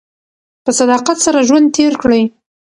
[0.63, 2.21] په صداقت سره ژوند تېر کړئ.